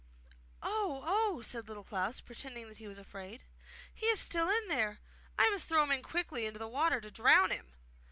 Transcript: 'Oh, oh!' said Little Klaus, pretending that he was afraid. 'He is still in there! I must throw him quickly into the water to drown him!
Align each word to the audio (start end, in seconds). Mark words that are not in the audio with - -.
'Oh, 0.63 1.03
oh!' 1.05 1.43
said 1.43 1.67
Little 1.67 1.83
Klaus, 1.83 2.21
pretending 2.21 2.69
that 2.69 2.79
he 2.79 2.87
was 2.87 2.97
afraid. 2.97 3.43
'He 3.93 4.07
is 4.07 4.19
still 4.19 4.49
in 4.49 4.67
there! 4.67 4.97
I 5.37 5.47
must 5.51 5.69
throw 5.69 5.85
him 5.85 6.01
quickly 6.01 6.47
into 6.47 6.57
the 6.57 6.67
water 6.67 6.99
to 6.99 7.11
drown 7.11 7.51
him! 7.51 7.67